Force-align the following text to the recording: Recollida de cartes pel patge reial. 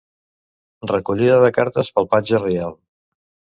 Recollida 0.91 1.37
de 1.45 1.51
cartes 1.59 1.93
pel 1.99 2.11
patge 2.17 2.43
reial. 2.47 2.77